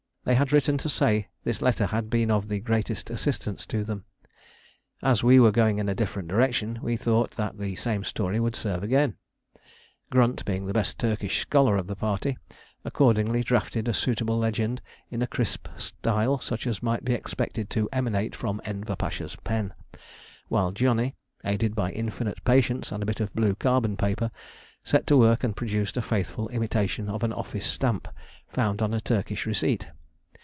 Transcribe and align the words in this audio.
They 0.23 0.35
had 0.35 0.53
written 0.53 0.77
to 0.77 0.87
say 0.87 1.29
this 1.43 1.63
letter 1.63 1.87
had 1.87 2.11
been 2.11 2.29
of 2.29 2.47
the 2.47 2.59
greatest 2.59 3.09
assistance 3.09 3.65
to 3.65 3.83
them. 3.83 4.05
As 5.01 5.23
we 5.23 5.39
were 5.39 5.51
going 5.51 5.79
in 5.79 5.89
a 5.89 5.95
different 5.95 6.27
direction, 6.27 6.77
we 6.83 6.95
thought 6.95 7.31
that 7.31 7.57
the 7.57 7.75
same 7.75 8.03
story 8.03 8.39
would 8.39 8.55
serve 8.55 8.83
again. 8.83 9.15
Grunt, 10.11 10.45
being 10.45 10.67
the 10.67 10.73
best 10.73 10.99
Turkish 10.99 11.39
scholar 11.41 11.75
of 11.75 11.87
the 11.87 11.95
party, 11.95 12.37
accordingly 12.85 13.41
drafted 13.41 13.87
a 13.87 13.95
suitable 13.95 14.37
legend 14.37 14.79
in 15.09 15.23
a 15.23 15.27
crisp 15.27 15.67
style 15.75 16.37
such 16.39 16.67
as 16.67 16.83
might 16.83 17.03
be 17.03 17.13
expected 17.15 17.67
to 17.71 17.89
emanate 17.91 18.35
from 18.35 18.61
Enver 18.63 18.95
Pasha's 18.95 19.35
pen; 19.37 19.73
while 20.49 20.71
Johnny, 20.71 21.15
aided 21.43 21.73
by 21.73 21.91
infinite 21.91 22.41
patience 22.45 22.91
and 22.91 23.01
a 23.01 23.07
bit 23.07 23.21
of 23.21 23.33
blue 23.33 23.55
carbon 23.55 23.97
paper, 23.97 24.29
set 24.83 25.07
to 25.07 25.17
work 25.17 25.43
and 25.43 25.55
produced 25.55 25.97
a 25.97 26.01
faithful 26.03 26.47
imitation 26.49 27.09
of 27.09 27.23
an 27.23 27.33
office 27.33 27.65
stamp 27.65 28.07
found 28.47 28.83
on 28.83 28.93
a 28.93 29.01
Turkish 29.01 29.47
receipt. 29.47 29.87